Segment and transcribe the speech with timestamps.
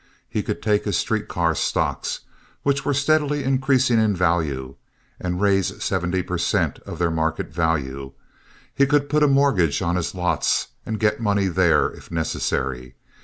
[0.27, 2.21] He could take his street car stocks,
[2.63, 4.73] which were steadily increasing in value,
[5.19, 6.79] and raise seventy per cent.
[6.87, 8.13] of their market value.
[8.73, 12.95] He could put a mortgage on his lots and get money there, if necessary.